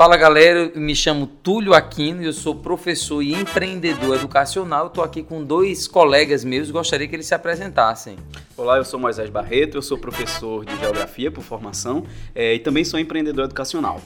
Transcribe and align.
Fala 0.00 0.16
galera, 0.16 0.72
eu 0.74 0.80
me 0.80 0.96
chamo 0.96 1.26
Túlio 1.26 1.74
Aquino 1.74 2.22
e 2.22 2.24
eu 2.24 2.32
sou 2.32 2.54
professor 2.54 3.20
e 3.20 3.34
empreendedor 3.34 4.16
educacional. 4.16 4.86
Estou 4.86 5.04
aqui 5.04 5.22
com 5.22 5.44
dois 5.44 5.86
colegas 5.86 6.42
meus, 6.42 6.70
gostaria 6.70 7.06
que 7.06 7.14
eles 7.14 7.26
se 7.26 7.34
apresentassem. 7.34 8.16
Olá, 8.56 8.78
eu 8.78 8.84
sou 8.86 8.98
Moisés 8.98 9.28
Barreto, 9.28 9.76
eu 9.76 9.82
sou 9.82 9.98
professor 9.98 10.64
de 10.64 10.74
Geografia 10.78 11.30
por 11.30 11.44
formação 11.44 12.06
é, 12.34 12.54
e 12.54 12.58
também 12.58 12.82
sou 12.82 12.98
empreendedor 12.98 13.44
educacional. 13.44 14.00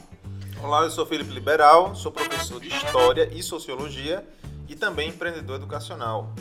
Olá, 0.61 0.83
eu 0.83 0.91
sou 0.91 1.07
Felipe 1.07 1.31
Liberal, 1.31 1.95
sou 1.95 2.11
professor 2.11 2.61
de 2.61 2.71
História 2.71 3.31
e 3.33 3.41
Sociologia 3.41 4.25
e 4.69 4.75
também 4.75 5.11
empreendedor 5.11 5.59
educacional. 5.59 6.35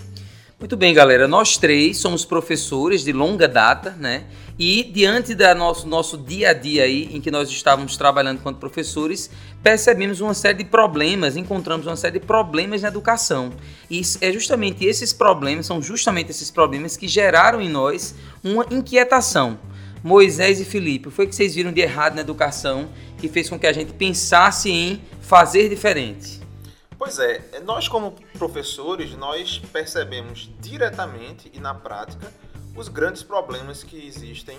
Muito 0.64 0.78
bem, 0.78 0.94
galera. 0.94 1.28
Nós 1.28 1.58
três 1.58 1.98
somos 1.98 2.24
professores 2.24 3.04
de 3.04 3.12
longa 3.12 3.50
data, 3.50 3.98
né? 4.00 4.24
E 4.58 4.82
diante 4.82 5.36
do 5.36 5.56
nosso, 5.56 5.86
nosso 5.86 6.18
dia 6.18 6.52
a 6.52 6.54
dia 6.54 6.84
aí, 6.84 7.10
em 7.12 7.20
que 7.20 7.30
nós 7.30 7.50
estávamos 7.50 7.98
trabalhando 7.98 8.38
enquanto 8.38 8.60
professores, 8.60 9.30
percebemos 9.62 10.22
uma 10.22 10.34
série 10.34 10.60
de 10.60 10.64
problemas, 10.64 11.36
encontramos 11.36 11.86
uma 11.86 11.98
série 11.98 12.18
de 12.18 12.26
problemas 12.26 12.82
na 12.82 12.88
educação. 12.88 13.52
E 13.92 14.02
é 14.22 14.32
justamente 14.32 14.86
esses 14.86 15.12
problemas, 15.12 15.66
são 15.66 15.82
justamente 15.82 16.32
esses 16.32 16.50
problemas 16.50 16.96
que 16.96 17.10
geraram 17.10 17.60
em 17.60 17.68
nós 17.68 18.16
uma 18.42 18.66
inquietação. 18.72 19.60
Moisés 20.02 20.62
e 20.62 20.64
Filipe, 20.64 21.10
foi 21.10 21.28
que 21.28 21.36
vocês 21.36 21.56
viram 21.56 21.74
de 21.74 21.82
errado 21.82 22.16
na 22.16 22.22
educação 22.22 22.88
que 23.18 23.28
fez 23.28 23.50
com 23.50 23.60
que 23.60 23.68
a 23.68 23.74
gente 23.74 23.92
pensasse 23.92 24.72
em 24.72 25.02
fazer 25.20 25.68
diferente? 25.68 26.43
Pois 27.04 27.20
é, 27.20 27.60
nós 27.66 27.90
como 27.90 28.14
professores, 28.40 29.14
nós 29.18 29.60
percebemos 29.60 30.50
diretamente 30.62 31.52
e 31.54 31.60
na 31.60 31.76
prática 31.76 32.32
os 32.78 32.88
grandes 32.88 33.22
problemas 33.22 33.84
que 33.84 34.08
existem 34.08 34.58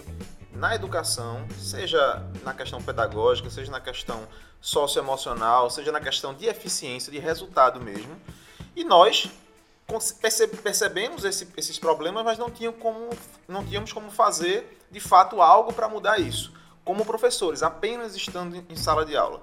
na 0.53 0.75
educação, 0.75 1.49
seja 1.59 2.23
na 2.43 2.53
questão 2.53 2.83
pedagógica, 2.83 3.49
seja 3.49 3.73
na 3.73 3.81
questão 3.81 4.29
socioemocional, 4.61 5.71
seja 5.71 5.91
na 5.91 6.03
questão 6.03 6.35
de 6.35 6.45
eficiência, 6.45 7.11
de 7.11 7.19
resultado 7.19 7.81
mesmo. 7.81 8.15
E 8.77 8.85
nós 8.85 9.31
percebemos 10.63 11.25
esse, 11.25 11.49
esses 11.57 11.79
problemas, 11.79 12.23
mas 12.27 12.37
não, 12.37 12.51
como, 12.79 13.09
não 13.49 13.65
tínhamos 13.65 13.91
como 13.91 14.11
fazer 14.11 14.85
de 14.91 15.01
fato 15.01 15.41
algo 15.41 15.73
para 15.73 15.89
mudar 15.89 16.21
isso, 16.21 16.53
como 16.85 17.07
professores, 17.07 17.63
apenas 17.63 18.15
estando 18.15 18.63
em 18.69 18.77
sala 18.77 19.07
de 19.07 19.17
aula. 19.17 19.43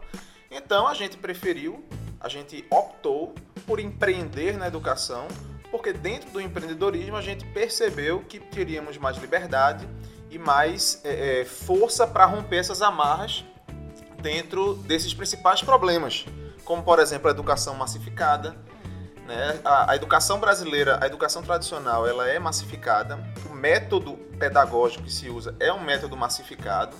Então 0.51 0.87
a 0.87 0.93
gente 0.93 1.17
preferiu 1.17 1.83
a 2.21 2.29
gente 2.29 2.63
optou 2.69 3.33
por 3.65 3.79
empreender 3.79 4.55
na 4.55 4.67
educação, 4.67 5.27
porque 5.71 5.91
dentro 5.91 6.29
do 6.29 6.39
empreendedorismo 6.39 7.15
a 7.15 7.21
gente 7.21 7.43
percebeu 7.47 8.21
que 8.21 8.39
teríamos 8.39 8.97
mais 8.97 9.17
liberdade 9.17 9.89
e 10.29 10.37
mais 10.37 11.01
é, 11.03 11.41
é 11.41 11.45
força 11.45 12.05
para 12.05 12.25
romper 12.25 12.57
essas 12.57 12.81
amarras 12.81 13.43
dentro 14.21 14.75
desses 14.75 15.15
principais 15.15 15.63
problemas, 15.63 16.25
como 16.63 16.83
por 16.83 16.99
exemplo 16.99 17.27
a 17.27 17.31
educação 17.31 17.73
massificada. 17.73 18.55
Né? 19.25 19.59
A, 19.65 19.91
a 19.91 19.95
educação 19.95 20.39
brasileira, 20.39 20.99
a 21.01 21.07
educação 21.07 21.41
tradicional, 21.41 22.07
ela 22.07 22.29
é 22.29 22.37
massificada. 22.37 23.17
O 23.49 23.55
método 23.55 24.13
pedagógico 24.37 25.05
que 25.05 25.11
se 25.11 25.27
usa 25.27 25.55
é 25.59 25.73
um 25.73 25.83
método 25.83 26.15
massificado. 26.15 26.95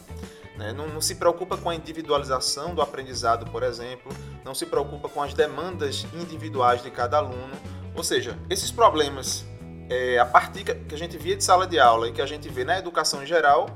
Né? 0.58 0.74
Não, 0.74 0.88
não, 0.88 1.02
se 1.02 1.16
preocupa 1.16 1.58
com 1.58 1.70
a 1.70 1.76
individualização 1.76 2.76
do 2.76 2.82
aprendizado, 2.82 3.50
por 3.50 3.64
exemplo, 3.64 4.12
não 4.44 4.54
se 4.54 4.66
preocupa 4.66 5.08
com 5.08 5.22
as 5.22 5.34
demandas 5.34 6.06
individuais 6.14 6.84
de 6.84 6.92
cada 6.92 7.18
aluno. 7.18 7.54
Ou 7.96 8.04
seja, 8.04 8.38
esses 8.50 8.72
problemas, 8.72 9.46
é, 9.90 10.20
a 10.20 10.26
partir 10.26 10.64
que 10.64 10.96
a 10.96 10.98
gente 10.98 11.18
via 11.18 11.36
de 11.36 11.44
sala 11.44 11.66
de 11.66 11.80
aula 11.80 12.10
e 12.10 12.12
que 12.12 12.22
a 12.22 12.26
gente 12.26 12.50
vê 12.50 12.64
na 12.64 12.78
educação 12.78 13.24
em 13.24 13.26
geral, 13.26 13.76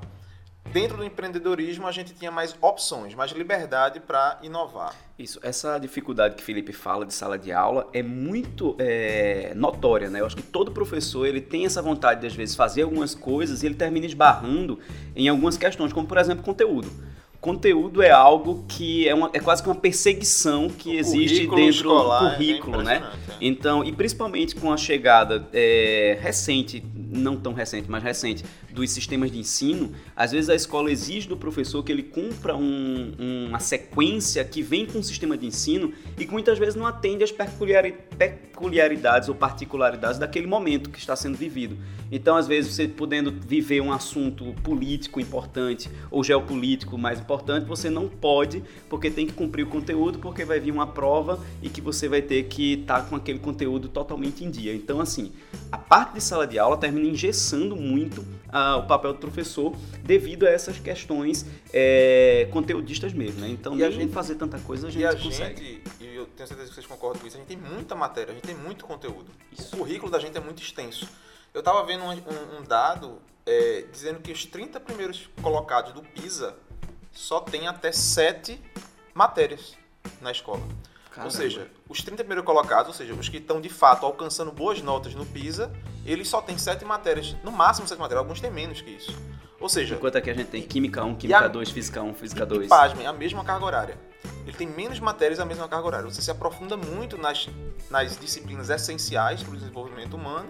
dentro 0.75 0.97
do 0.97 1.05
empreendedorismo 1.05 1.87
a 1.87 1.91
gente 1.93 2.13
tinha 2.13 2.29
mais 2.29 2.53
opções, 2.61 3.15
mais 3.15 3.31
liberdade 3.31 4.01
para 4.01 4.37
inovar. 4.43 4.93
Isso, 5.17 5.39
essa 5.41 5.77
dificuldade 5.77 6.35
que 6.35 6.43
Felipe 6.43 6.73
fala 6.73 7.05
de 7.05 7.13
sala 7.13 7.39
de 7.39 7.49
aula 7.53 7.87
é 7.93 8.03
muito 8.03 8.75
é, 8.77 9.53
notória, 9.55 10.09
né? 10.09 10.19
Eu 10.19 10.25
acho 10.25 10.35
que 10.35 10.43
todo 10.43 10.73
professor 10.73 11.25
ele 11.25 11.39
tem 11.39 11.65
essa 11.65 11.81
vontade 11.81 12.19
de 12.19 12.27
às 12.27 12.35
vezes 12.35 12.57
fazer 12.57 12.81
algumas 12.81 13.15
coisas 13.15 13.63
e 13.63 13.67
ele 13.67 13.75
termina 13.75 14.05
esbarrando 14.05 14.77
em 15.15 15.29
algumas 15.29 15.55
questões, 15.55 15.93
como 15.93 16.05
por 16.05 16.17
exemplo 16.17 16.43
conteúdo 16.43 16.91
conteúdo 17.45 18.01
é 18.01 18.09
algo 18.09 18.65
que 18.67 19.07
é, 19.07 19.13
uma, 19.13 19.29
é 19.31 19.39
quase 19.39 19.61
que 19.61 19.69
uma 19.69 19.75
perseguição 19.75 20.67
que 20.67 20.89
o 20.89 20.93
existe 20.93 21.45
dentro 21.45 21.89
do 21.89 22.11
é 22.11 22.31
currículo, 22.31 22.81
é 22.81 22.83
né? 22.83 23.11
Então, 23.39 23.83
e 23.83 23.91
principalmente 23.91 24.55
com 24.55 24.73
a 24.73 24.77
chegada 24.77 25.47
é, 25.53 26.17
recente, 26.19 26.83
não 26.95 27.37
tão 27.37 27.53
recente, 27.53 27.85
mas 27.87 28.01
recente, 28.01 28.43
dos 28.75 28.91
sistemas 28.91 29.31
de 29.31 29.39
ensino, 29.39 29.93
às 30.15 30.33
vezes 30.33 30.49
a 30.49 30.55
escola 30.55 30.91
exige 30.91 31.27
do 31.27 31.37
professor 31.37 31.81
que 31.81 31.91
ele 31.91 32.03
cumpra 32.03 32.55
um, 32.55 33.13
uma 33.47 33.59
sequência 33.59 34.43
que 34.43 34.61
vem 34.61 34.85
com 34.85 34.99
o 34.99 35.03
sistema 35.03 35.37
de 35.37 35.47
ensino 35.47 35.93
e 36.19 36.25
que 36.25 36.31
muitas 36.31 36.59
vezes 36.59 36.75
não 36.75 36.85
atende 36.85 37.23
às 37.23 37.31
peculiaridades 37.31 39.29
ou 39.29 39.35
particularidades 39.35 40.19
daquele 40.19 40.45
momento 40.45 40.89
que 40.89 40.99
está 40.99 41.15
sendo 41.15 41.37
vivido. 41.37 41.77
Então, 42.11 42.35
às 42.35 42.47
vezes, 42.47 42.73
você 42.73 42.87
podendo 42.87 43.31
viver 43.31 43.81
um 43.81 43.91
assunto 43.91 44.53
político 44.61 45.19
importante 45.19 45.89
ou 46.11 46.23
geopolítico 46.23 46.97
mais 46.97 47.19
importante, 47.19 47.65
você 47.65 47.89
não 47.89 48.07
pode, 48.07 48.63
porque 48.89 49.09
tem 49.09 49.25
que 49.25 49.33
cumprir 49.33 49.63
o 49.63 49.69
conteúdo, 49.69 50.19
porque 50.19 50.45
vai 50.45 50.59
vir 50.59 50.71
uma 50.71 50.87
prova 50.87 51.39
e 51.61 51.69
que 51.69 51.81
você 51.81 52.07
vai 52.07 52.21
ter 52.21 52.43
que 52.43 52.73
estar 52.73 53.01
tá 53.01 53.09
com 53.09 53.15
aquele 53.15 53.39
conteúdo 53.39 53.87
totalmente 53.87 54.43
em 54.43 54.51
dia. 54.51 54.75
Então, 54.75 54.99
assim, 54.99 55.31
a 55.71 55.77
parte 55.77 56.13
de 56.13 56.21
sala 56.21 56.45
de 56.45 56.57
aula 56.59 56.77
termina 56.77 57.07
engessando 57.07 57.75
muito 57.75 58.21
uh, 58.21 58.79
o 58.79 58.87
papel 58.87 59.13
do 59.13 59.19
professor 59.19 59.75
devido 60.03 60.45
a 60.45 60.49
essas 60.49 60.79
questões 60.79 61.45
é, 61.73 62.47
conteudistas 62.51 63.13
mesmo, 63.13 63.41
né? 63.41 63.49
Então, 63.49 63.73
e 63.73 63.77
nem 63.77 63.85
a 63.85 63.89
gente 63.91 64.13
fazer 64.13 64.35
tanta 64.35 64.59
coisa 64.59 64.87
a 64.87 64.91
gente 64.91 65.01
e 65.01 65.05
a 65.05 65.15
consegue. 65.15 65.63
Gente, 65.63 65.83
e 65.99 66.15
eu 66.15 66.25
tenho 66.27 66.47
certeza 66.47 66.69
que 66.69 66.75
vocês 66.75 66.87
concordam 66.87 67.21
com 67.21 67.27
isso, 67.27 67.37
a 67.37 67.39
gente 67.39 67.47
tem 67.47 67.57
muita 67.57 67.95
matéria, 67.95 68.31
a 68.31 68.35
gente 68.35 68.45
tem 68.45 68.55
muito 68.55 68.85
conteúdo. 68.85 69.31
Isso. 69.51 69.75
O 69.75 69.79
currículo 69.79 70.11
da 70.11 70.19
gente 70.19 70.37
é 70.37 70.41
muito 70.41 70.61
extenso. 70.61 71.07
Eu 71.53 71.59
estava 71.59 71.83
vendo 71.85 72.03
um, 72.03 72.11
um, 72.11 72.59
um 72.59 72.63
dado 72.63 73.21
é, 73.45 73.85
dizendo 73.91 74.19
que 74.19 74.31
os 74.31 74.45
30 74.45 74.79
primeiros 74.79 75.29
colocados 75.41 75.93
do 75.93 76.01
PISA 76.01 76.55
só 77.11 77.39
tem 77.39 77.67
até 77.67 77.91
7 77.91 78.59
matérias 79.13 79.77
na 80.21 80.31
escola. 80.31 80.61
Caramba. 81.15 81.25
Ou 81.25 81.31
seja, 81.31 81.71
os 81.87 82.01
30 82.01 82.17
primeiros 82.17 82.45
colocados, 82.45 82.87
ou 82.89 82.93
seja, 82.93 83.13
os 83.13 83.29
que 83.29 83.37
estão 83.37 83.61
de 83.61 83.69
fato 83.69 84.05
alcançando 84.05 84.51
boas 84.51 84.81
notas 84.81 85.15
no 85.15 85.25
PISA, 85.25 85.71
eles 86.05 86.27
só 86.27 86.41
têm 86.41 86.57
7 86.57 86.83
matérias, 86.83 87.35
no 87.41 87.51
máximo 87.51 87.87
7 87.87 87.97
matérias, 87.97 88.19
alguns 88.19 88.41
têm 88.41 88.51
menos 88.51 88.81
que 88.81 88.91
isso. 88.91 89.17
Ou 89.57 89.69
seja. 89.69 89.95
Enquanto 89.95 90.17
aqui 90.17 90.29
a 90.29 90.33
gente 90.33 90.47
tem 90.47 90.61
Química 90.61 91.03
1, 91.05 91.15
Química 91.15 91.47
2, 91.47 91.69
Física 91.71 92.01
1, 92.01 92.13
Física 92.15 92.45
2. 92.45 92.65
E, 92.65 92.67
pasmem, 92.67 93.07
a 93.07 93.13
mesma 93.13 93.45
carga 93.45 93.65
horária. 93.65 93.97
Ele 94.45 94.55
tem 94.55 94.67
menos 94.67 94.99
matérias 94.99 95.39
a 95.39 95.45
mesma 95.45 95.69
carga 95.69 95.87
horária. 95.87 96.05
Você 96.05 96.21
se 96.21 96.29
aprofunda 96.29 96.75
muito 96.75 97.17
nas, 97.17 97.47
nas 97.89 98.19
disciplinas 98.19 98.69
essenciais 98.69 99.41
para 99.41 99.53
o 99.53 99.57
desenvolvimento 99.57 100.15
humano. 100.15 100.49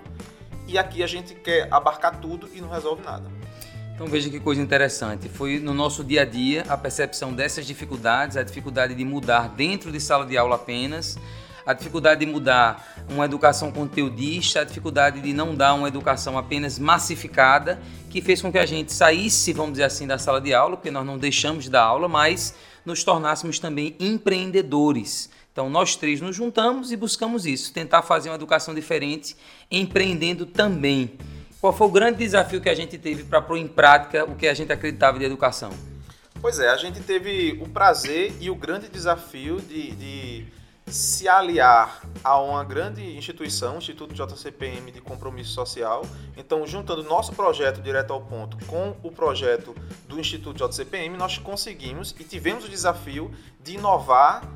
E 0.68 0.80
aqui 0.80 1.04
a 1.04 1.08
gente 1.08 1.36
quer 1.36 1.72
abarcar 1.72 2.20
tudo 2.20 2.50
e 2.52 2.60
não 2.60 2.70
resolve 2.70 3.04
nada. 3.04 3.30
Então 3.96 4.08
veja 4.08 4.30
que 4.30 4.42
coisa 4.42 4.62
interessante. 4.62 5.30
Foi 5.30 5.58
no 5.58 5.74
nosso 5.74 6.04
dia 6.04 6.24
a 6.24 6.26
dia 6.26 6.66
a 6.68 6.76
percepção 6.76 7.32
dessas 7.32 7.66
dificuldades, 7.66 8.36
a 8.36 8.44
dificuldade 8.44 8.94
de 8.94 9.06
mudar 9.06 9.48
dentro 9.48 9.90
de 9.90 10.02
sala 10.02 10.26
de 10.26 10.38
aula 10.38 10.56
apenas, 10.58 11.18
a 11.66 11.72
dificuldade 11.72 12.26
de 12.26 12.30
mudar 12.30 13.06
uma 13.10 13.24
educação 13.24 13.72
conteudista, 13.72 14.60
a 14.60 14.64
dificuldade 14.66 15.22
de 15.22 15.32
não 15.32 15.56
dar 15.56 15.74
uma 15.76 15.88
educação 15.88 16.38
apenas 16.38 16.78
massificada, 16.78 17.82
que 18.10 18.22
fez 18.22 18.42
com 18.42 18.52
que 18.52 18.58
a 18.58 18.66
gente 18.66 18.92
saísse, 18.92 19.54
vamos 19.54 19.72
dizer 19.72 19.86
assim, 19.86 20.06
da 20.06 20.18
sala 20.18 20.42
de 20.42 20.54
aula, 20.54 20.76
porque 20.76 20.92
nós 20.92 21.06
não 21.06 21.18
deixamos 21.18 21.64
de 21.64 21.70
dar 21.70 21.84
aula, 21.84 22.10
mas 22.10 22.54
nos 22.86 23.02
tornássemos 23.02 23.60
também 23.60 23.96
empreendedores. 23.98 25.30
Então 25.54 25.70
nós 25.70 25.96
três 25.96 26.20
nos 26.20 26.36
juntamos 26.36 26.92
e 26.92 26.98
buscamos 26.98 27.46
isso, 27.46 27.72
tentar 27.72 28.02
fazer 28.02 28.28
uma 28.28 28.36
educação 28.36 28.76
diferente, 28.76 29.38
empreendendo 29.72 30.46
também. 30.46 31.18
Qual 31.66 31.74
foi 31.74 31.88
o 31.88 31.90
grande 31.90 32.20
desafio 32.20 32.62
que 32.62 32.70
a 32.70 32.76
gente 32.76 32.96
teve 32.96 33.24
para 33.24 33.42
pôr 33.42 33.58
em 33.58 33.68
prática 33.68 34.24
o 34.24 34.36
que 34.36 34.48
a 34.48 34.54
gente 34.54 34.72
acreditava 34.72 35.18
de 35.18 35.26
educação? 35.26 35.72
Pois 36.40 36.60
é, 36.60 36.70
a 36.70 36.78
gente 36.78 37.00
teve 37.00 37.60
o 37.60 37.68
prazer 37.68 38.36
e 38.40 38.52
o 38.52 38.56
grande 38.56 38.88
desafio 38.88 39.60
de, 39.60 39.96
de 39.96 40.46
se 40.86 41.28
aliar 41.28 42.04
a 42.24 42.40
uma 42.40 42.64
grande 42.64 43.18
instituição, 43.18 43.74
o 43.74 43.78
Instituto 43.80 44.14
JCPM 44.14 44.92
de 44.92 45.02
Compromisso 45.02 45.54
Social. 45.54 46.06
Então, 46.38 46.68
juntando 46.68 47.02
nosso 47.02 47.34
projeto 47.34 47.82
direto 47.82 48.14
ao 48.14 48.22
ponto 48.22 48.64
com 48.68 48.96
o 49.02 49.10
projeto 49.10 49.76
do 50.08 50.20
Instituto 50.20 50.70
JCPM, 50.70 51.18
nós 51.18 51.40
conseguimos 51.40 52.16
e 52.20 52.24
tivemos 52.24 52.66
o 52.66 52.70
desafio 52.70 53.32
de 53.60 53.74
inovar 53.74 54.48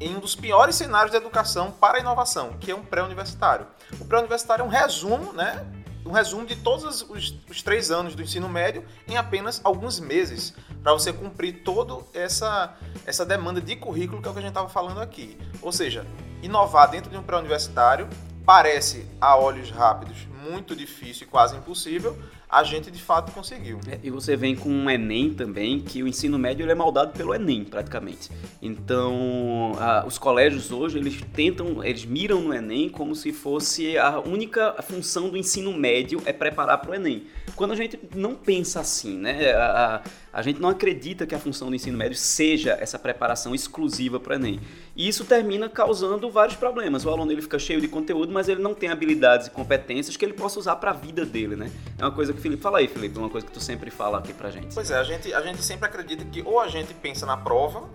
em 0.00 0.16
um 0.16 0.18
dos 0.18 0.34
piores 0.34 0.76
cenários 0.76 1.10
de 1.10 1.18
educação 1.18 1.70
para 1.72 1.98
a 1.98 2.00
inovação, 2.00 2.54
que 2.58 2.70
é 2.70 2.74
um 2.74 2.82
pré-universitário. 2.82 3.66
O 4.00 4.06
pré-universitário 4.06 4.62
é 4.62 4.64
um 4.64 4.70
resumo, 4.70 5.30
né, 5.34 5.62
um 6.04 6.12
resumo 6.12 6.46
de 6.46 6.56
todos 6.56 7.02
os, 7.08 7.34
os, 7.48 7.62
três 7.62 7.90
anos 7.90 8.14
do 8.14 8.22
ensino 8.22 8.48
médio 8.48 8.84
em 9.08 9.16
apenas 9.16 9.60
alguns 9.64 9.98
meses, 9.98 10.54
para 10.82 10.92
você 10.92 11.12
cumprir 11.12 11.62
toda 11.64 12.04
essa, 12.12 12.76
essa 13.06 13.24
demanda 13.24 13.60
de 13.60 13.74
currículo 13.76 14.20
que 14.20 14.28
é 14.28 14.30
o 14.30 14.34
que 14.34 14.40
a 14.40 14.42
gente 14.42 14.50
estava 14.50 14.68
falando 14.68 15.00
aqui. 15.00 15.38
Ou 15.62 15.72
seja, 15.72 16.06
inovar 16.42 16.90
dentro 16.90 17.10
de 17.10 17.16
um 17.16 17.22
pré-universitário 17.22 18.08
parece, 18.44 19.06
a 19.20 19.36
olhos 19.36 19.70
rápidos, 19.70 20.28
muito 20.50 20.76
difícil 20.76 21.26
e 21.26 21.30
quase 21.30 21.56
impossível, 21.56 22.16
a 22.48 22.62
gente 22.62 22.90
de 22.90 23.00
fato 23.00 23.32
conseguiu. 23.32 23.80
É, 23.88 23.98
e 24.02 24.10
você 24.10 24.36
vem 24.36 24.54
com 24.54 24.68
um 24.68 24.88
Enem 24.88 25.34
também, 25.34 25.80
que 25.80 26.02
o 26.02 26.06
ensino 26.08 26.38
médio 26.38 26.70
é 26.70 26.74
maldado 26.74 27.12
pelo 27.12 27.34
Enem, 27.34 27.64
praticamente. 27.64 28.30
Então, 28.62 29.72
a, 29.78 30.04
os 30.06 30.18
colégios 30.18 30.70
hoje, 30.70 30.98
eles 30.98 31.20
tentam, 31.32 31.82
eles 31.82 32.04
miram 32.04 32.40
no 32.42 32.54
Enem 32.54 32.88
como 32.88 33.14
se 33.14 33.32
fosse 33.32 33.98
a 33.98 34.20
única 34.20 34.74
função 34.82 35.28
do 35.28 35.36
ensino 35.36 35.72
médio 35.72 36.22
é 36.24 36.32
preparar 36.32 36.78
para 36.78 36.92
o 36.92 36.94
Enem. 36.94 37.24
Quando 37.56 37.72
a 37.72 37.76
gente 37.76 37.98
não 38.14 38.34
pensa 38.34 38.80
assim, 38.80 39.16
né? 39.16 39.52
A, 39.52 39.96
a, 39.96 40.02
a 40.32 40.42
gente 40.42 40.60
não 40.60 40.68
acredita 40.68 41.26
que 41.26 41.34
a 41.34 41.38
função 41.38 41.68
do 41.68 41.76
ensino 41.76 41.96
médio 41.96 42.16
seja 42.16 42.76
essa 42.80 42.98
preparação 42.98 43.54
exclusiva 43.54 44.20
para 44.20 44.32
o 44.32 44.36
Enem. 44.36 44.60
E 44.96 45.08
isso 45.08 45.24
termina 45.24 45.68
causando 45.68 46.30
vários 46.30 46.56
problemas. 46.56 47.04
O 47.04 47.10
aluno 47.10 47.32
ele 47.32 47.42
fica 47.42 47.58
cheio 47.58 47.80
de 47.80 47.88
conteúdo, 47.88 48.32
mas 48.32 48.48
ele 48.48 48.62
não 48.62 48.74
tem 48.74 48.90
habilidades 48.90 49.48
e 49.48 49.50
competências 49.50 50.16
que 50.16 50.24
ele 50.24 50.33
possa 50.34 50.58
usar 50.58 50.76
para 50.76 50.90
a 50.90 50.94
vida 50.94 51.24
dele, 51.24 51.56
né? 51.56 51.70
É 51.98 52.04
uma 52.04 52.12
coisa 52.12 52.32
que 52.32 52.38
o 52.38 52.42
Felipe 52.42 52.62
fala 52.62 52.78
aí, 52.78 52.88
Felipe, 52.88 53.18
uma 53.18 53.30
coisa 53.30 53.46
que 53.46 53.52
tu 53.52 53.60
sempre 53.60 53.90
fala 53.90 54.18
aqui 54.18 54.32
pra 54.32 54.50
gente. 54.50 54.74
Pois 54.74 54.90
é, 54.90 54.98
a 54.98 55.04
gente, 55.04 55.32
a 55.32 55.40
gente 55.40 55.62
sempre 55.62 55.86
acredita 55.86 56.24
que 56.24 56.42
ou 56.42 56.60
a 56.60 56.68
gente 56.68 56.92
pensa 56.94 57.24
na 57.24 57.36
prova, 57.36 57.88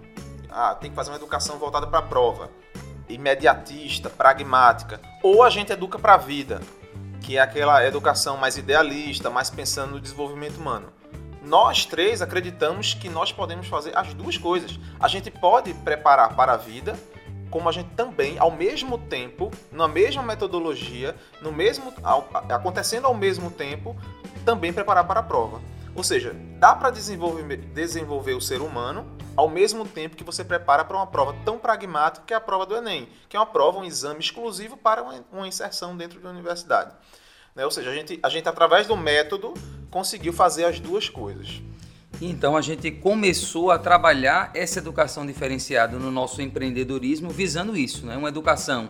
ah, 0.49 0.75
tem 0.75 0.89
que 0.89 0.95
fazer 0.95 1.11
uma 1.11 1.17
educação 1.17 1.57
voltada 1.57 1.85
para 1.85 1.99
a 1.99 2.01
prova, 2.03 2.49
imediatista, 3.07 4.09
pragmática, 4.09 4.99
ou 5.23 5.43
a 5.43 5.49
gente 5.49 5.71
educa 5.71 5.99
para 5.99 6.15
a 6.15 6.17
vida, 6.17 6.61
que 7.21 7.37
é 7.37 7.41
aquela 7.41 7.85
educação 7.85 8.37
mais 8.37 8.57
idealista, 8.57 9.29
mais 9.29 9.49
pensando 9.49 9.91
no 9.91 9.99
desenvolvimento 9.99 10.57
humano. 10.57 10.87
Nós 11.43 11.85
três 11.85 12.21
acreditamos 12.21 12.93
que 12.93 13.09
nós 13.09 13.31
podemos 13.31 13.67
fazer 13.67 13.97
as 13.97 14.13
duas 14.13 14.37
coisas. 14.37 14.79
A 14.99 15.07
gente 15.07 15.31
pode 15.31 15.73
preparar 15.73 16.35
para 16.35 16.53
a 16.53 16.57
vida, 16.57 16.99
como 17.49 17.67
a 17.67 17.71
gente 17.71 17.89
também, 17.95 18.37
ao 18.37 18.51
mesmo 18.51 18.97
tempo, 18.97 19.51
na 19.71 19.87
mesma 19.87 20.23
metodologia, 20.23 21.15
no 21.41 21.51
mesmo 21.51 21.93
acontecendo 22.49 23.05
ao 23.05 23.13
mesmo 23.13 23.49
tempo, 23.49 23.95
também 24.45 24.71
preparar 24.71 25.05
para 25.05 25.19
a 25.19 25.23
prova. 25.23 25.61
Ou 25.95 26.03
seja, 26.03 26.35
dá 26.59 26.75
para 26.75 26.91
desenvolver, 26.91 27.57
desenvolver 27.57 28.33
o 28.33 28.41
ser 28.41 28.61
humano 28.61 29.05
ao 29.35 29.49
mesmo 29.49 29.85
tempo 29.85 30.15
que 30.15 30.23
você 30.23 30.43
prepara 30.43 30.83
para 30.83 30.97
uma 30.97 31.07
prova 31.07 31.35
tão 31.45 31.57
pragmática 31.57 32.25
que 32.25 32.33
é 32.33 32.37
a 32.37 32.41
prova 32.41 32.65
do 32.65 32.75
Enem, 32.75 33.07
que 33.27 33.37
é 33.37 33.39
uma 33.39 33.45
prova, 33.45 33.79
um 33.79 33.85
exame 33.85 34.19
exclusivo 34.19 34.77
para 34.77 35.03
uma 35.31 35.47
inserção 35.47 35.95
dentro 35.95 36.19
da 36.19 36.29
universidade. 36.29 36.93
Né? 37.55 37.65
Ou 37.65 37.71
seja, 37.71 37.89
a 37.89 37.93
gente, 37.93 38.19
a 38.21 38.29
gente, 38.29 38.47
através 38.47 38.87
do 38.87 38.95
método, 38.95 39.53
conseguiu 39.89 40.33
fazer 40.33 40.65
as 40.65 40.79
duas 40.79 41.09
coisas. 41.09 41.61
Então 42.21 42.57
a 42.57 42.61
gente 42.61 42.91
começou 42.91 43.71
a 43.71 43.79
trabalhar 43.79 44.51
essa 44.53 44.79
educação 44.79 45.25
diferenciada 45.25 45.97
no 45.97 46.11
nosso 46.11 46.41
empreendedorismo 46.41 47.29
visando 47.29 47.77
isso, 47.77 48.05
né? 48.05 48.17
uma 48.17 48.29
educação 48.29 48.89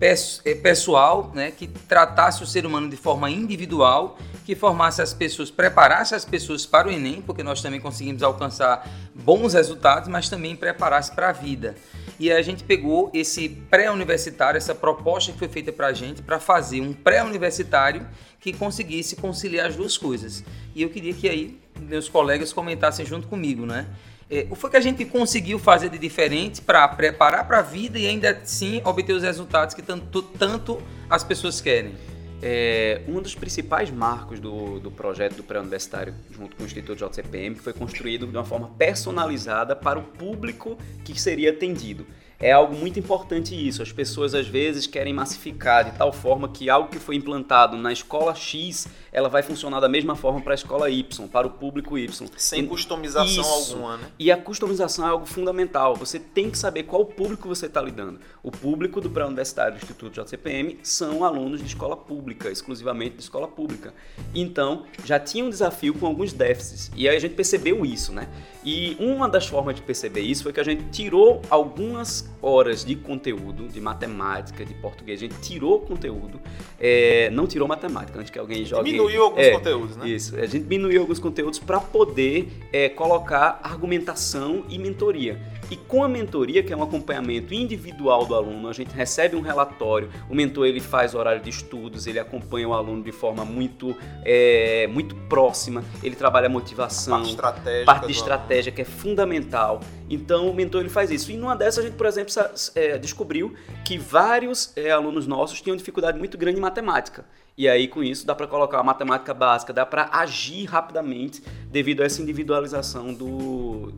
é, 0.00 0.54
pessoal, 0.54 1.32
né, 1.34 1.50
que 1.50 1.66
tratasse 1.66 2.42
o 2.42 2.46
ser 2.46 2.64
humano 2.64 2.88
de 2.88 2.96
forma 2.96 3.28
individual, 3.28 4.16
que 4.44 4.54
formasse 4.54 5.02
as 5.02 5.12
pessoas, 5.12 5.50
preparasse 5.50 6.14
as 6.14 6.24
pessoas 6.24 6.64
para 6.64 6.86
o 6.88 6.90
Enem, 6.90 7.20
porque 7.20 7.42
nós 7.42 7.60
também 7.60 7.80
conseguimos 7.80 8.22
alcançar 8.22 8.88
bons 9.12 9.54
resultados, 9.54 10.08
mas 10.08 10.28
também 10.28 10.54
preparasse 10.54 11.12
para 11.12 11.30
a 11.30 11.32
vida. 11.32 11.74
E 12.18 12.32
a 12.32 12.40
gente 12.42 12.64
pegou 12.64 13.10
esse 13.12 13.48
pré-universitário, 13.48 14.56
essa 14.56 14.74
proposta 14.74 15.32
que 15.32 15.38
foi 15.38 15.48
feita 15.48 15.72
para 15.72 15.88
a 15.88 15.92
gente, 15.92 16.22
para 16.22 16.38
fazer 16.38 16.80
um 16.80 16.92
pré-universitário 16.92 18.06
que 18.40 18.52
conseguisse 18.52 19.16
conciliar 19.16 19.66
as 19.66 19.76
duas 19.76 19.98
coisas. 19.98 20.44
E 20.74 20.82
eu 20.82 20.90
queria 20.90 21.12
que 21.12 21.28
aí 21.28 21.58
meus 21.80 22.08
colegas 22.08 22.52
comentassem 22.52 23.04
junto 23.04 23.28
comigo, 23.28 23.66
né? 23.66 23.86
É, 24.30 24.46
o 24.50 24.54
foi 24.54 24.70
que 24.70 24.76
a 24.76 24.80
gente 24.80 25.04
conseguiu 25.06 25.58
fazer 25.58 25.88
de 25.88 25.98
diferente 25.98 26.60
para 26.60 26.86
preparar 26.88 27.46
para 27.46 27.60
a 27.60 27.62
vida 27.62 27.98
e 27.98 28.06
ainda 28.06 28.30
assim 28.30 28.82
obter 28.84 29.14
os 29.14 29.22
resultados 29.22 29.74
que 29.74 29.80
tanto, 29.80 30.20
tanto 30.20 30.82
as 31.08 31.24
pessoas 31.24 31.60
querem? 31.60 31.94
É, 32.42 33.00
um 33.08 33.20
dos 33.20 33.34
principais 33.34 33.90
marcos 33.90 34.38
do, 34.38 34.78
do 34.78 34.90
projeto 34.90 35.36
do 35.36 35.42
pré-universitário, 35.42 36.14
junto 36.30 36.54
com 36.54 36.62
o 36.62 36.66
Instituto 36.66 37.08
JCPM, 37.08 37.56
foi 37.56 37.72
construído 37.72 38.26
de 38.26 38.36
uma 38.36 38.44
forma 38.44 38.68
personalizada 38.78 39.74
para 39.74 39.98
o 39.98 40.02
público 40.02 40.78
que 41.04 41.18
seria 41.18 41.50
atendido 41.50 42.06
é 42.40 42.52
algo 42.52 42.76
muito 42.76 42.98
importante 42.98 43.54
isso. 43.54 43.82
As 43.82 43.90
pessoas 43.90 44.32
às 44.34 44.46
vezes 44.46 44.86
querem 44.86 45.12
massificar 45.12 45.84
de 45.84 45.98
tal 45.98 46.12
forma 46.12 46.48
que 46.48 46.70
algo 46.70 46.88
que 46.88 46.98
foi 46.98 47.16
implantado 47.16 47.76
na 47.76 47.92
escola 47.92 48.34
X, 48.34 48.86
ela 49.10 49.28
vai 49.28 49.42
funcionar 49.42 49.80
da 49.80 49.88
mesma 49.88 50.14
forma 50.14 50.40
para 50.40 50.52
a 50.52 50.54
escola 50.54 50.88
Y, 50.88 51.26
para 51.28 51.46
o 51.46 51.50
público 51.50 51.98
Y. 51.98 52.28
Sem 52.36 52.66
customização 52.66 53.26
isso. 53.26 53.72
alguma, 53.72 53.96
né? 53.96 54.08
E 54.18 54.30
a 54.30 54.36
customização 54.36 55.04
é 55.06 55.10
algo 55.10 55.26
fundamental. 55.26 55.96
Você 55.96 56.20
tem 56.20 56.48
que 56.48 56.56
saber 56.56 56.84
qual 56.84 57.04
público 57.04 57.48
você 57.48 57.66
está 57.66 57.82
lidando. 57.82 58.20
O 58.40 58.52
público 58.52 59.00
do 59.00 59.10
pré-universitário 59.10 59.72
do 59.72 59.82
Instituto 59.82 60.24
JCPM 60.24 60.78
são 60.82 61.24
alunos 61.24 61.60
de 61.60 61.66
escola 61.66 61.96
pública, 61.96 62.50
exclusivamente 62.50 63.16
de 63.16 63.22
escola 63.22 63.48
pública. 63.48 63.92
Então, 64.32 64.84
já 65.04 65.18
tinha 65.18 65.44
um 65.44 65.50
desafio 65.50 65.92
com 65.94 66.06
alguns 66.06 66.32
déficits. 66.32 66.90
E 66.94 67.08
aí 67.08 67.16
a 67.16 67.20
gente 67.20 67.34
percebeu 67.34 67.84
isso, 67.84 68.12
né? 68.12 68.28
E 68.64 68.96
uma 68.98 69.28
das 69.28 69.46
formas 69.46 69.76
de 69.76 69.82
perceber 69.82 70.20
isso 70.20 70.42
foi 70.42 70.52
que 70.52 70.60
a 70.60 70.64
gente 70.64 70.84
tirou 70.90 71.40
algumas 71.48 72.28
horas 72.42 72.84
de 72.84 72.96
conteúdo, 72.96 73.68
de 73.68 73.80
matemática, 73.80 74.64
de 74.64 74.74
português. 74.74 75.20
A 75.20 75.22
gente 75.22 75.40
tirou 75.40 75.80
conteúdo, 75.80 76.40
é, 76.78 77.30
não 77.30 77.46
tirou 77.46 77.68
matemática, 77.68 78.18
antes 78.18 78.30
que 78.30 78.38
alguém 78.38 78.64
jogue. 78.64 78.90
Diminuiu 78.90 79.22
alguns 79.22 79.40
é, 79.40 79.50
conteúdos, 79.52 79.96
né? 79.96 80.08
Isso, 80.08 80.36
a 80.36 80.46
gente 80.46 80.64
diminuiu 80.64 81.00
alguns 81.02 81.18
conteúdos 81.18 81.58
para 81.58 81.80
poder 81.80 82.48
é, 82.72 82.88
colocar 82.88 83.60
argumentação 83.62 84.64
e 84.68 84.78
mentoria. 84.78 85.40
E 85.70 85.76
com 85.76 86.02
a 86.02 86.08
mentoria, 86.08 86.62
que 86.62 86.72
é 86.72 86.76
um 86.76 86.82
acompanhamento 86.82 87.52
individual 87.52 88.24
do 88.24 88.34
aluno, 88.34 88.68
a 88.68 88.72
gente 88.72 88.90
recebe 88.94 89.36
um 89.36 89.40
relatório, 89.40 90.10
o 90.28 90.34
mentor 90.34 90.66
ele 90.66 90.80
faz 90.80 91.14
horário 91.14 91.42
de 91.42 91.50
estudos, 91.50 92.06
ele 92.06 92.18
acompanha 92.18 92.68
o 92.68 92.72
aluno 92.72 93.02
de 93.02 93.12
forma 93.12 93.44
muito, 93.44 93.94
é, 94.24 94.86
muito 94.86 95.14
próxima, 95.28 95.84
ele 96.02 96.16
trabalha 96.16 96.46
a 96.46 96.50
motivação, 96.50 97.34
parte, 97.36 97.84
parte 97.84 98.06
de 98.06 98.12
estratégia 98.12 98.72
que 98.72 98.82
é 98.82 98.84
fundamental. 98.84 99.80
Então 100.08 100.48
o 100.48 100.54
mentor 100.54 100.80
ele 100.80 100.88
faz 100.88 101.10
isso. 101.10 101.30
E 101.30 101.36
numa 101.36 101.54
dessas 101.54 101.84
a 101.84 101.86
gente, 101.86 101.96
por 101.96 102.06
exemplo, 102.06 102.32
é, 102.74 102.96
descobriu 102.96 103.54
que 103.84 103.98
vários 103.98 104.72
é, 104.74 104.90
alunos 104.90 105.26
nossos 105.26 105.60
tinham 105.60 105.76
dificuldade 105.76 106.18
muito 106.18 106.38
grande 106.38 106.58
em 106.58 106.62
matemática. 106.62 107.24
E 107.58 107.68
aí, 107.68 107.88
com 107.88 108.04
isso, 108.04 108.24
dá 108.24 108.36
para 108.36 108.46
colocar 108.46 108.78
a 108.78 108.84
matemática 108.84 109.34
básica, 109.34 109.72
dá 109.72 109.84
para 109.84 110.08
agir 110.12 110.64
rapidamente 110.66 111.42
devido 111.68 112.02
a 112.02 112.06
essa 112.06 112.22
individualização 112.22 113.12
do 113.12 113.90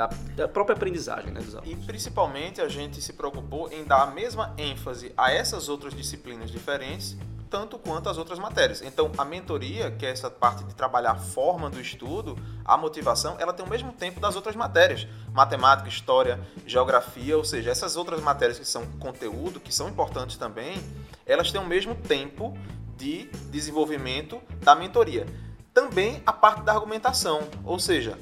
da, 0.00 0.10
da, 0.34 0.48
própria 0.48 0.74
aprendizagem 0.74 1.30
né, 1.30 1.40
dos 1.40 1.54
alunos. 1.54 1.70
E 1.70 1.76
principalmente 1.84 2.60
a 2.62 2.68
gente 2.68 3.02
se 3.02 3.12
preocupou 3.12 3.70
em 3.70 3.84
dar 3.84 4.02
a 4.04 4.06
mesma 4.06 4.54
ênfase 4.56 5.12
a 5.14 5.30
essas 5.30 5.68
outras 5.68 5.94
disciplinas 5.94 6.50
diferentes 6.50 7.16
tanto 7.50 7.76
quanto 7.80 8.08
as 8.08 8.16
outras 8.16 8.38
matérias. 8.38 8.80
Então, 8.80 9.10
a 9.18 9.24
mentoria, 9.24 9.90
que 9.90 10.06
é 10.06 10.10
essa 10.10 10.30
parte 10.30 10.62
de 10.62 10.72
trabalhar 10.72 11.10
a 11.10 11.16
forma 11.16 11.68
do 11.68 11.80
estudo, 11.80 12.38
a 12.64 12.76
motivação, 12.76 13.34
ela 13.40 13.52
tem 13.52 13.66
o 13.66 13.68
mesmo 13.68 13.92
tempo 13.92 14.20
das 14.20 14.36
outras 14.36 14.54
matérias. 14.54 15.04
Matemática, 15.32 15.88
história, 15.88 16.38
geografia, 16.64 17.36
ou 17.36 17.42
seja, 17.42 17.72
essas 17.72 17.96
outras 17.96 18.20
matérias 18.20 18.56
que 18.56 18.64
são 18.64 18.86
conteúdo, 19.00 19.58
que 19.58 19.74
são 19.74 19.88
importantes 19.88 20.36
também, 20.36 20.80
elas 21.26 21.50
têm 21.50 21.60
o 21.60 21.66
mesmo 21.66 21.96
tempo 21.96 22.56
de 22.96 23.24
desenvolvimento 23.50 24.40
da 24.62 24.76
mentoria. 24.76 25.26
Também 25.74 26.22
a 26.24 26.32
parte 26.32 26.62
da 26.62 26.72
argumentação, 26.72 27.40
ou 27.64 27.80
seja, 27.80 28.16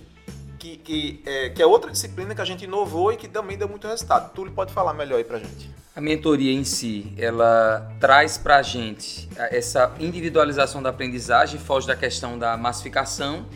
que, 0.59 0.77
que, 0.79 1.23
é, 1.25 1.49
que 1.51 1.63
é 1.63 1.67
outra 1.67 1.91
disciplina 1.91 2.35
que 2.35 2.41
a 2.41 2.45
gente 2.45 2.65
inovou 2.65 3.13
e 3.13 3.17
que 3.17 3.29
também 3.29 3.57
deu 3.57 3.69
muito 3.69 3.87
resultado. 3.87 4.33
Túlio 4.35 4.53
pode 4.53 4.73
falar 4.73 4.93
melhor 4.93 5.17
aí 5.17 5.25
pra 5.25 5.39
gente. 5.39 5.71
A 5.95 6.01
mentoria 6.01 6.53
em 6.53 6.65
si, 6.65 7.13
ela 7.17 7.91
traz 7.99 8.39
pra 8.39 8.63
gente 8.63 9.29
essa 9.37 9.93
individualização 9.99 10.83
da 10.83 10.91
aprendizagem, 10.91 11.59
foge 11.59 11.87
da 11.87 11.97
questão 11.97 12.39
da 12.39 12.57
massificação 12.57 13.47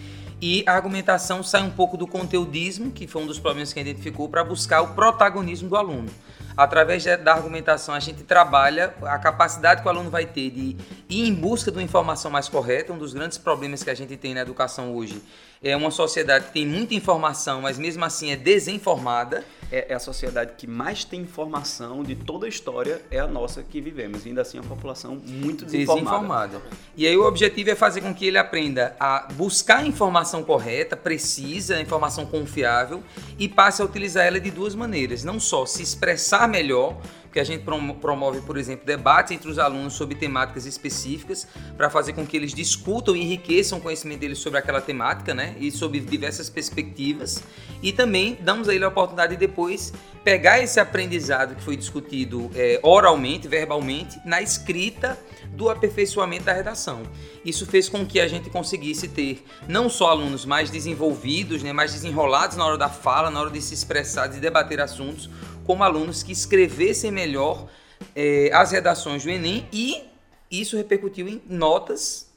e 0.41 0.65
a 0.67 0.73
argumentação 0.73 1.43
sai 1.43 1.63
um 1.63 1.71
pouco 1.71 1.97
do 1.97 2.07
conteudismo, 2.07 2.91
que 2.91 3.07
foi 3.07 3.23
um 3.23 3.27
dos 3.27 3.39
problemas 3.39 3.73
que 3.73 3.79
a 3.79 3.83
gente 3.83 3.93
identificou, 3.93 4.29
para 4.29 4.43
buscar 4.43 4.83
o 4.83 4.89
protagonismo 4.95 5.69
do 5.69 5.77
aluno 5.77 6.11
através 6.57 7.05
da 7.05 7.33
argumentação, 7.33 7.95
a 7.95 8.01
gente 8.01 8.23
trabalha 8.23 8.95
a 9.03 9.19
capacidade 9.19 9.81
que 9.81 9.87
o 9.87 9.91
aluno 9.91 10.11
vai 10.11 10.27
ter 10.27 10.51
de 10.51 10.77
ir 11.09 11.29
em 11.29 11.35
busca 11.35 11.71
de 11.71 11.77
uma 11.79 11.83
informação 11.83 12.31
mais 12.31 12.49
correta. 12.49 12.93
Um 12.93 12.99
dos 12.99 13.13
grandes 13.13 13.39
problemas 13.39 13.83
que 13.83 13.91
a 13.91 13.95
gente 13.95 14.17
tem 14.17 14.35
na 14.35 14.41
educação 14.41 14.95
hoje 14.95 15.23
é 15.63 15.77
uma 15.77 15.91
sociedade 15.91 16.47
que 16.47 16.53
tem 16.53 16.67
muita 16.67 16.95
informação, 16.95 17.63
mas 17.63 17.79
mesmo 17.79 18.05
assim 18.05 18.31
é 18.31 18.37
desinformada. 18.37 19.45
É, 19.71 19.87
é, 19.89 19.95
a 19.95 19.99
sociedade 19.99 20.53
que 20.59 20.67
mais 20.67 21.03
tem 21.03 21.23
informação 21.23 22.03
de 22.03 22.15
toda 22.15 22.45
a 22.45 22.49
história, 22.49 23.01
é 23.11 23.19
a 23.19 23.27
nossa 23.27 23.63
que 23.63 23.81
vivemos. 23.81 24.27
Ainda 24.27 24.43
assim, 24.43 24.59
é 24.59 24.61
uma 24.61 24.69
população 24.69 25.15
muito 25.15 25.65
desinformada. 25.65 26.59
desinformada. 26.59 26.63
E 26.95 27.07
aí 27.07 27.17
o 27.17 27.27
objetivo 27.27 27.71
é 27.71 27.75
fazer 27.75 28.03
com 28.03 28.15
que 28.15 28.27
ele 28.27 28.37
aprenda 28.37 28.95
a 29.01 29.29
buscar 29.33 29.79
a 29.79 29.87
informação 29.87 30.43
correta, 30.43 30.95
precisa, 30.95 31.77
a 31.77 31.81
informação 31.81 32.27
confiável, 32.27 33.03
e 33.39 33.49
passe 33.49 33.81
a 33.81 33.85
utilizar 33.87 34.27
ela 34.27 34.39
de 34.39 34.51
duas 34.51 34.75
maneiras. 34.75 35.25
Não 35.25 35.41
só 35.41 35.65
se 35.65 35.83
expressar 35.83 36.47
melhor, 36.47 37.01
que 37.33 37.41
a 37.41 37.45
gente 37.45 37.65
promove, 37.65 38.43
por 38.43 38.59
exemplo, 38.59 38.85
debates 38.85 39.33
entre 39.33 39.49
os 39.49 39.59
alunos 39.59 39.95
sobre 39.95 40.15
temáticas 40.15 40.67
específicas, 40.67 41.47
para 41.77 41.89
fazer 41.89 42.13
com 42.13 42.27
que 42.27 42.37
eles 42.37 42.53
discutam 42.53 43.17
e 43.17 43.23
enriqueçam 43.23 43.79
o 43.79 43.81
conhecimento 43.81 44.21
deles 44.21 44.39
sobre 44.39 44.59
aquela 44.59 44.81
temática, 44.81 45.35
né? 45.35 45.57
E 45.59 45.71
sobre 45.71 45.99
diversas 46.01 46.51
perspectivas. 46.51 47.43
E 47.83 47.93
também 47.93 48.39
damos 48.41 48.69
a 48.69 48.75
ele 48.75 48.85
a 48.85 48.89
oportunidade 48.89 49.33
de 49.33 49.39
depois 49.39 49.93
pegar 50.23 50.61
esse 50.61 50.79
aprendizado 50.79 51.55
que 51.57 51.63
foi 51.63 51.77
discutido 51.77 52.51
é, 52.55 52.79
oralmente, 52.83 53.49
verbalmente, 53.49 54.21
na 54.25 54.41
escrita 54.41 55.19
do 55.53 55.69
aperfeiçoamento 55.69 56.45
da 56.45 56.53
redação. 56.53 57.03
Isso 57.45 57.67
fez 57.67 57.89
com 57.89 58.07
que 58.07 58.21
a 58.21 58.29
gente 58.29 58.49
conseguisse 58.49 59.09
ter 59.09 59.45
não 59.69 59.89
só 59.89 60.11
alunos 60.11 60.45
mais 60.45 60.71
desenvolvidos, 60.71 61.63
né, 61.63 61.73
mais 61.73 61.93
desenrolados 61.93 62.57
na 62.57 62.65
hora 62.65 62.79
da 62.79 62.89
fala, 62.89 63.31
na 63.31 63.41
hora 63.41 63.51
de 63.51 63.61
se 63.61 63.75
expressar, 63.75 64.29
de 64.29 64.39
debater 64.39 64.81
assuntos, 64.81 65.29
como 65.65 65.83
alunos 65.83 66.23
que 66.23 66.33
escrevessem 66.33 67.11
melhor 67.11 67.69
é, 68.15 68.51
as 68.53 68.73
redações 68.73 69.23
do 69.23 69.31
Enem 69.31 69.67
e 69.73 70.05
isso 70.51 70.77
repercutiu 70.77 71.29
em 71.29 71.43
notas 71.49 72.31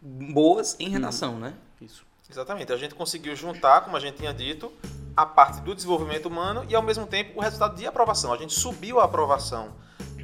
boas 0.00 0.76
em 0.78 0.88
redação, 0.88 1.38
né? 1.38 1.54
Isso. 1.80 2.04
Exatamente. 2.30 2.72
A 2.72 2.76
gente 2.76 2.94
conseguiu 2.94 3.34
juntar, 3.34 3.82
como 3.82 3.96
a 3.96 4.00
gente 4.00 4.16
tinha 4.16 4.34
dito, 4.34 4.72
a 5.16 5.24
parte 5.24 5.60
do 5.60 5.74
desenvolvimento 5.74 6.26
humano 6.26 6.66
e 6.68 6.74
ao 6.74 6.82
mesmo 6.82 7.06
tempo 7.06 7.38
o 7.38 7.42
resultado 7.42 7.76
de 7.76 7.86
aprovação. 7.86 8.32
A 8.32 8.36
gente 8.36 8.52
subiu 8.52 9.00
a 9.00 9.04
aprovação 9.04 9.72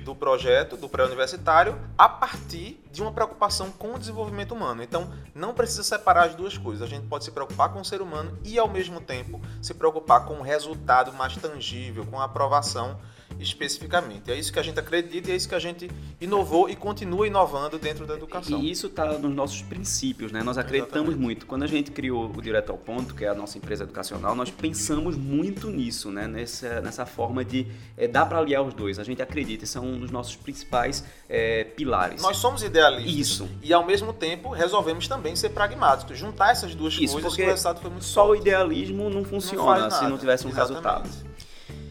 do 0.04 0.14
projeto 0.14 0.76
do 0.76 0.88
pré-universitário 0.88 1.78
a 1.96 2.08
partir 2.08 2.82
de 2.90 3.02
uma 3.02 3.12
preocupação 3.12 3.70
com 3.70 3.94
o 3.94 3.98
desenvolvimento 3.98 4.52
humano. 4.52 4.82
Então, 4.82 5.12
não 5.34 5.54
precisa 5.54 5.82
separar 5.82 6.26
as 6.26 6.34
duas 6.34 6.58
coisas. 6.58 6.82
A 6.82 6.90
gente 6.90 7.06
pode 7.06 7.24
se 7.24 7.30
preocupar 7.30 7.72
com 7.72 7.80
o 7.80 7.84
ser 7.84 8.02
humano 8.02 8.38
e, 8.44 8.58
ao 8.58 8.68
mesmo 8.68 9.00
tempo, 9.00 9.40
se 9.62 9.74
preocupar 9.74 10.24
com 10.24 10.34
o 10.34 10.42
resultado 10.42 11.12
mais 11.12 11.36
tangível, 11.36 12.04
com 12.06 12.18
a 12.18 12.24
aprovação 12.24 12.98
especificamente. 13.40 14.30
É 14.30 14.36
isso 14.36 14.52
que 14.52 14.58
a 14.58 14.62
gente 14.62 14.78
acredita 14.78 15.30
e 15.30 15.32
é 15.32 15.36
isso 15.36 15.48
que 15.48 15.54
a 15.54 15.58
gente 15.58 15.90
inovou 16.20 16.68
e 16.68 16.76
continua 16.76 17.26
inovando 17.26 17.78
dentro 17.78 18.06
da 18.06 18.14
educação. 18.14 18.60
E 18.60 18.70
isso 18.70 18.86
está 18.86 19.18
nos 19.18 19.34
nossos 19.34 19.62
princípios, 19.62 20.30
né? 20.32 20.42
Nós 20.42 20.58
acreditamos 20.58 21.10
Exatamente. 21.10 21.20
muito. 21.20 21.46
Quando 21.46 21.62
a 21.62 21.66
gente 21.66 21.90
criou 21.90 22.30
o 22.30 22.42
Direto 22.42 22.70
ao 22.70 22.78
Ponto, 22.78 23.14
que 23.14 23.24
é 23.24 23.28
a 23.28 23.34
nossa 23.34 23.58
empresa 23.58 23.84
educacional, 23.84 24.34
nós 24.34 24.50
pensamos 24.50 25.16
muito 25.16 25.68
nisso, 25.68 26.10
né? 26.10 26.26
Nessa, 26.26 26.80
nessa 26.80 27.06
forma 27.06 27.44
de 27.44 27.66
é, 27.96 28.06
dar 28.06 28.26
para 28.26 28.38
aliar 28.38 28.62
os 28.62 28.74
dois. 28.74 28.98
A 28.98 29.04
gente 29.04 29.22
acredita, 29.22 29.64
esse 29.64 29.76
é 29.76 29.80
um 29.80 29.98
dos 29.98 30.10
nossos 30.10 30.36
principais 30.36 31.04
é, 31.28 31.64
pilares. 31.64 32.22
Nós 32.22 32.36
somos 32.36 32.62
idealistas. 32.62 33.14
Isso. 33.14 33.48
E 33.62 33.72
ao 33.72 33.84
mesmo 33.84 34.12
tempo 34.12 34.50
resolvemos 34.50 35.08
também 35.08 35.34
ser 35.34 35.50
pragmáticos, 35.50 36.18
juntar 36.18 36.52
essas 36.52 36.74
duas 36.74 36.94
isso, 36.94 37.14
coisas 37.14 37.30
porque 37.30 37.42
o 37.42 37.46
resultado 37.46 37.80
foi 37.80 37.90
muito 37.90 38.04
Só 38.04 38.26
forte. 38.26 38.38
o 38.38 38.42
idealismo 38.42 39.08
não 39.08 39.24
funciona 39.24 39.80
não 39.80 39.90
se 39.90 40.04
não 40.04 40.18
tivesse 40.18 40.46
um 40.46 40.50
Exatamente. 40.50 41.06
resultado. 41.08 41.29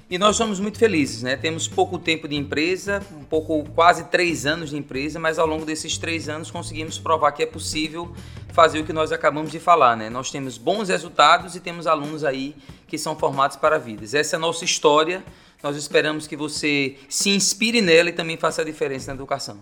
E 0.10 0.18
nós 0.18 0.36
somos 0.36 0.60
muito 0.60 0.80
felizes, 0.80 1.22
né? 1.22 1.38
Temos 1.38 1.68
pouco 1.68 2.00
tempo 2.00 2.28
de 2.28 2.36
empresa, 2.36 3.00
um 3.12 3.24
pouco, 3.24 3.63
quase 3.75 4.06
três 4.06 4.48
anos 4.48 4.72
de 4.72 4.78
empresa, 4.78 5.20
mas 5.20 5.38
ao 5.38 5.46
longo 5.46 5.66
desses 5.66 6.00
três 6.00 6.28
anos 6.28 6.50
conseguimos 6.50 6.98
provar 6.98 7.32
que 7.32 7.44
é 7.44 7.46
possível 7.46 8.12
fazer 8.51 8.80
o 8.80 8.84
que 8.84 8.92
nós 8.92 9.12
acabamos 9.12 9.51
de 9.51 9.60
falar, 9.60 9.96
né? 9.96 10.10
Nós 10.10 10.32
temos 10.32 10.58
bons 10.58 10.89
resultados 10.89 11.56
e 11.56 11.60
temos 11.60 11.86
alunos 11.86 12.24
aí 12.24 12.56
que 12.88 12.98
são 12.98 13.16
formados 13.16 13.56
para 13.56 13.78
vidas. 13.78 14.16
Essa 14.16 14.36
é 14.36 14.38
a 14.38 14.39
nossa 14.39 14.66
história. 14.66 15.24
Nós 15.62 15.78
esperamos 15.78 16.25
que 16.25 16.36
você 16.36 16.98
se 17.08 17.30
inspire 17.30 17.80
nela 17.80 18.10
e 18.10 18.13
também 18.13 18.36
faça 18.36 18.63
a 18.63 18.66
diferença 18.66 19.12
na 19.12 19.16
educação. 19.16 19.60